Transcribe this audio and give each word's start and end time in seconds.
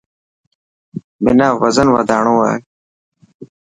منا 1.23 1.47
وزن 1.61 1.87
وڌاڻو 1.95 2.35
هي. 2.47 2.55